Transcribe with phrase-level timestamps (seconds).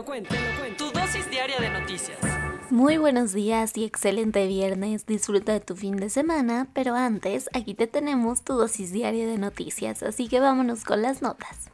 [0.00, 0.84] Lo cuento, te lo cuento.
[0.86, 2.18] Tu dosis diaria de noticias.
[2.70, 5.04] Muy buenos días y excelente viernes.
[5.04, 9.36] Disfruta de tu fin de semana, pero antes aquí te tenemos tu dosis diaria de
[9.36, 11.70] noticias, así que vámonos con las notas.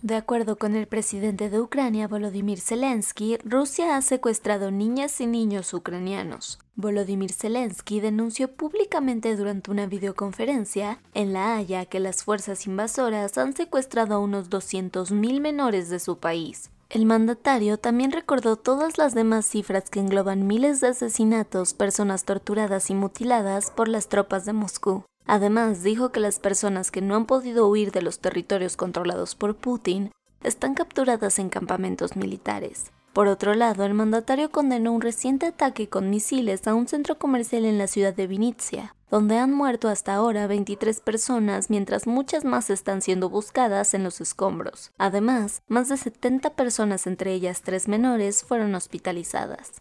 [0.00, 5.74] De acuerdo con el presidente de Ucrania, Volodymyr Zelensky, Rusia ha secuestrado niñas y niños
[5.74, 6.58] ucranianos.
[6.76, 13.52] Volodymyr Zelensky denunció públicamente durante una videoconferencia en La Haya que las fuerzas invasoras han
[13.52, 16.70] secuestrado a unos 200.000 menores de su país.
[16.90, 22.90] El mandatario también recordó todas las demás cifras que engloban miles de asesinatos, personas torturadas
[22.90, 25.04] y mutiladas por las tropas de Moscú.
[25.24, 29.54] Además, dijo que las personas que no han podido huir de los territorios controlados por
[29.54, 30.10] Putin
[30.42, 32.90] están capturadas en campamentos militares.
[33.12, 37.64] Por otro lado, el mandatario condenó un reciente ataque con misiles a un centro comercial
[37.64, 42.70] en la ciudad de Vinitsia, donde han muerto hasta ahora 23 personas mientras muchas más
[42.70, 44.92] están siendo buscadas en los escombros.
[44.96, 49.72] Además, más de 70 personas, entre ellas tres menores, fueron hospitalizadas.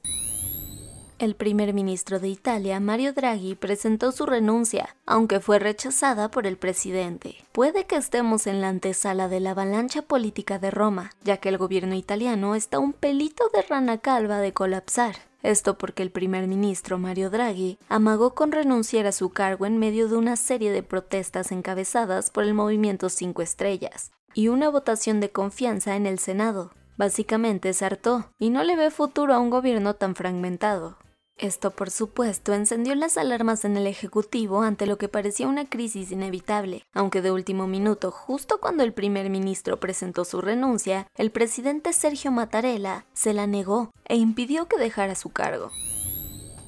[1.20, 6.56] El primer ministro de Italia, Mario Draghi, presentó su renuncia, aunque fue rechazada por el
[6.56, 7.36] presidente.
[7.52, 11.58] Puede que estemos en la antesala de la avalancha política de Roma, ya que el
[11.58, 15.18] gobierno italiano está un pelito de rana calva de colapsar.
[15.44, 20.08] Esto porque el primer ministro Mario Draghi amagó con renunciar a su cargo en medio
[20.08, 25.32] de una serie de protestas encabezadas por el movimiento Cinco Estrellas y una votación de
[25.32, 26.72] confianza en el Senado.
[26.96, 30.98] Básicamente se hartó y no le ve futuro a un gobierno tan fragmentado.
[31.40, 36.12] Esto, por supuesto, encendió las alarmas en el Ejecutivo ante lo que parecía una crisis
[36.12, 41.94] inevitable, aunque de último minuto, justo cuando el primer ministro presentó su renuncia, el presidente
[41.94, 45.72] Sergio Mattarella se la negó e impidió que dejara su cargo.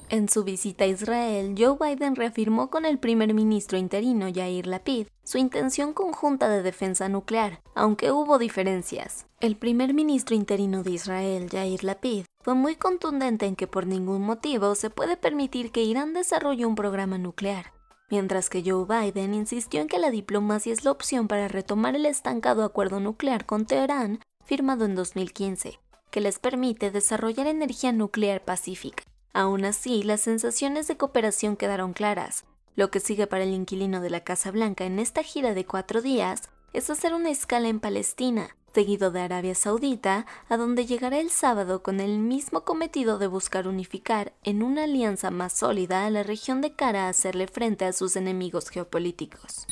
[0.08, 5.06] En su visita a Israel, Joe Biden reafirmó con el primer ministro interino Yair Lapid
[5.24, 9.26] su intención conjunta de defensa nuclear, aunque hubo diferencias.
[9.40, 14.22] El primer ministro interino de Israel, Yair Lapid, fue muy contundente en que por ningún
[14.22, 17.72] motivo se puede permitir que Irán desarrolle un programa nuclear,
[18.10, 22.04] mientras que Joe Biden insistió en que la diplomacia es la opción para retomar el
[22.04, 25.78] estancado acuerdo nuclear con Teherán firmado en 2015,
[26.10, 29.04] que les permite desarrollar energía nuclear pacífica.
[29.32, 32.44] Aún así, las sensaciones de cooperación quedaron claras.
[32.74, 36.02] Lo que sigue para el inquilino de la Casa Blanca en esta gira de cuatro
[36.02, 36.42] días
[36.72, 41.82] es hacer una escala en Palestina, seguido de Arabia Saudita, a donde llegará el sábado
[41.82, 46.60] con el mismo cometido de buscar unificar en una alianza más sólida a la región
[46.60, 49.66] de cara a hacerle frente a sus enemigos geopolíticos.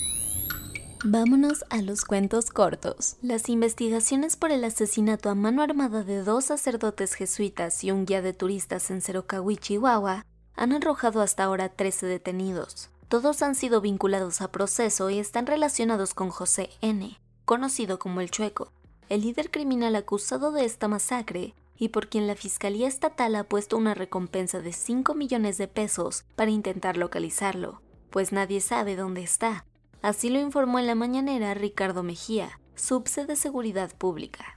[1.03, 3.17] Vámonos a los cuentos cortos.
[3.23, 8.21] Las investigaciones por el asesinato a mano armada de dos sacerdotes jesuitas y un guía
[8.21, 12.91] de turistas en Cerocahui, Chihuahua, han arrojado hasta ahora 13 detenidos.
[13.09, 18.31] Todos han sido vinculados a proceso y están relacionados con José N., conocido como el
[18.31, 18.71] Chueco,
[19.11, 23.77] el líder criminal acusado de esta masacre y por quien la Fiscalía Estatal ha puesto
[23.77, 29.67] una recompensa de 5 millones de pesos para intentar localizarlo, pues nadie sabe dónde está.
[30.01, 34.55] Así lo informó en la mañanera Ricardo Mejía, subse de Seguridad Pública.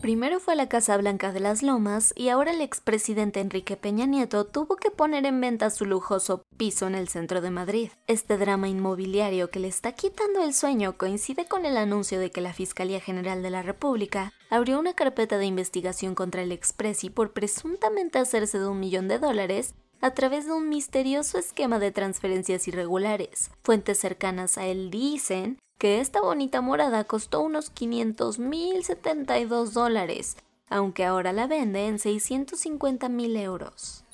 [0.00, 4.46] Primero fue la Casa Blanca de las Lomas y ahora el expresidente Enrique Peña Nieto
[4.46, 7.90] tuvo que poner en venta su lujoso piso en el centro de Madrid.
[8.06, 12.40] Este drama inmobiliario que le está quitando el sueño coincide con el anuncio de que
[12.40, 17.32] la Fiscalía General de la República abrió una carpeta de investigación contra el expresi por
[17.32, 22.68] presuntamente hacerse de un millón de dólares a través de un misterioso esquema de transferencias
[22.68, 23.50] irregulares.
[23.64, 30.36] Fuentes cercanas a él dicen que esta bonita morada costó unos 500.072 dólares,
[30.68, 34.04] aunque ahora la vende en 650.000 euros.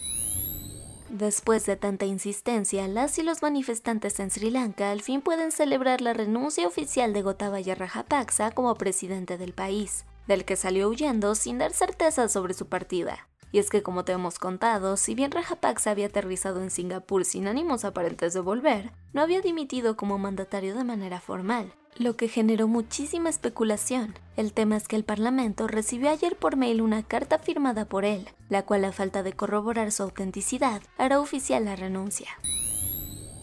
[1.08, 6.00] Después de tanta insistencia, las y los manifestantes en Sri Lanka al fin pueden celebrar
[6.00, 11.58] la renuncia oficial de Gotabaya Rajapaksa como presidente del país, del que salió huyendo sin
[11.58, 13.28] dar certeza sobre su partida.
[13.54, 17.46] Y es que como te hemos contado, si bien Rajapaksa había aterrizado en Singapur sin
[17.46, 22.66] ánimos aparentes de volver, no había dimitido como mandatario de manera formal, lo que generó
[22.66, 24.18] muchísima especulación.
[24.36, 28.28] El tema es que el Parlamento recibió ayer por mail una carta firmada por él,
[28.48, 32.30] la cual a falta de corroborar su autenticidad hará oficial la renuncia.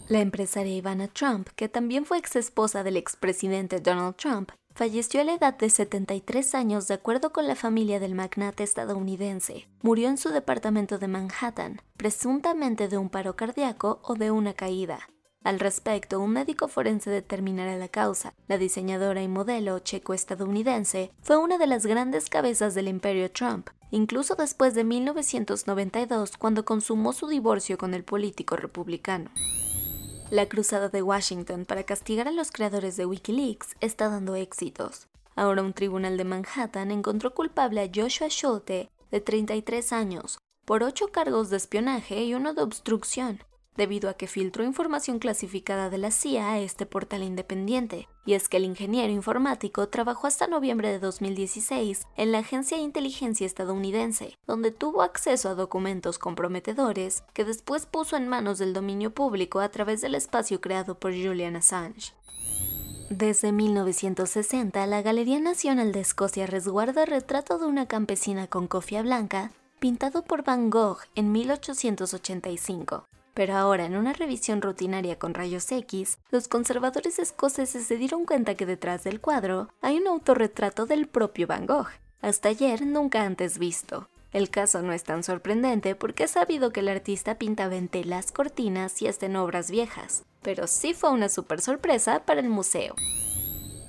[0.08, 5.24] La empresaria Ivana Trump, que también fue ex esposa del expresidente Donald Trump, falleció a
[5.24, 9.68] la edad de 73 años de acuerdo con la familia del magnate estadounidense.
[9.82, 15.08] Murió en su departamento de Manhattan, presuntamente de un paro cardíaco o de una caída.
[15.44, 18.34] Al respecto, un médico forense determinará la causa.
[18.46, 24.36] La diseñadora y modelo checo-estadounidense fue una de las grandes cabezas del imperio Trump, incluso
[24.36, 29.30] después de 1992 cuando consumó su divorcio con el político republicano.
[30.32, 35.06] La cruzada de Washington para castigar a los creadores de Wikileaks está dando éxitos.
[35.36, 41.08] Ahora un tribunal de Manhattan encontró culpable a Joshua Schulte, de 33 años, por ocho
[41.08, 43.44] cargos de espionaje y uno de obstrucción,
[43.76, 48.48] debido a que filtró información clasificada de la CIA a este portal independiente, y es
[48.48, 54.36] que el ingeniero informático trabajó hasta noviembre de 2016 en la Agencia de Inteligencia estadounidense,
[54.46, 59.70] donde tuvo acceso a documentos comprometedores que después puso en manos del dominio público a
[59.70, 62.12] través del espacio creado por Julian Assange.
[63.10, 69.02] Desde 1960, la Galería Nacional de Escocia resguarda el retrato de una campesina con cofia
[69.02, 73.06] blanca, pintado por Van Gogh en 1885.
[73.34, 78.54] Pero ahora, en una revisión rutinaria con rayos X, los conservadores escoceses se dieron cuenta
[78.54, 81.88] que detrás del cuadro hay un autorretrato del propio Van Gogh,
[82.20, 84.08] hasta ayer nunca antes visto.
[84.32, 88.32] El caso no es tan sorprendente porque es sabido que el artista pintaba en telas,
[88.32, 92.94] cortinas y hasta obras viejas, pero sí fue una super sorpresa para el museo.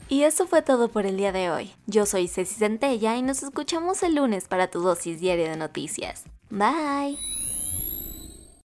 [0.09, 1.73] Y eso fue todo por el día de hoy.
[1.87, 6.25] Yo soy Ceci Centella y nos escuchamos el lunes para tu dosis diaria de noticias.
[6.49, 7.32] Bye.